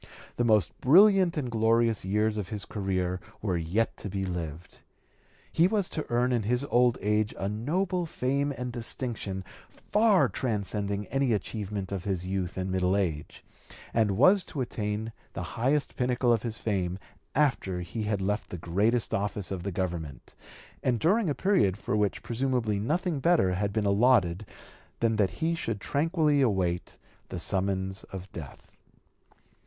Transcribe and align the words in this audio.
The 0.37 0.43
most 0.43 0.75
brilliant 0.81 1.37
and 1.37 1.51
glorious 1.51 2.03
years 2.03 2.35
of 2.35 2.49
his 2.49 2.65
career 2.65 3.19
were 3.39 3.55
yet 3.55 3.95
to 3.97 4.09
be 4.09 4.25
lived. 4.25 4.81
He 5.51 5.67
was 5.67 5.87
to 5.89 6.07
earn 6.09 6.31
in 6.31 6.41
his 6.41 6.63
old 6.71 6.97
age 7.01 7.35
a 7.37 7.47
noble 7.47 8.07
fame 8.07 8.51
and 8.51 8.73
distinction 8.73 9.43
far 9.69 10.27
transcending 10.27 11.05
any 11.11 11.33
achievement 11.33 11.91
of 11.91 12.05
his 12.05 12.25
youth 12.25 12.57
and 12.57 12.71
middle 12.71 12.97
age, 12.97 13.45
and 13.93 14.17
was 14.17 14.43
to 14.45 14.61
attain 14.61 15.13
the 15.33 15.43
highest 15.53 15.95
pinnacle 15.95 16.33
of 16.33 16.41
his 16.41 16.57
fame 16.57 16.97
after 17.35 17.81
he 17.81 17.99
(p. 17.99 18.05
224) 18.05 18.09
had 18.09 18.27
left 18.27 18.49
the 18.49 18.57
greatest 18.57 19.13
office 19.13 19.51
of 19.51 19.61
the 19.61 19.71
Government, 19.71 20.33
and 20.81 20.99
during 20.99 21.29
a 21.29 21.35
period 21.35 21.77
for 21.77 21.95
which 21.95 22.23
presumably 22.23 22.79
nothing 22.79 23.19
better 23.19 23.53
had 23.53 23.71
been 23.71 23.85
allotted 23.85 24.47
than 24.99 25.17
that 25.17 25.29
he 25.45 25.53
should 25.53 25.79
tranquilly 25.79 26.41
await 26.41 26.97
the 27.29 27.37
summons 27.37 28.03
of 28.05 28.31
death. 28.31 28.75